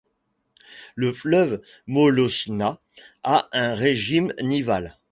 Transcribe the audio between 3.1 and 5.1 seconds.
a un régime nival.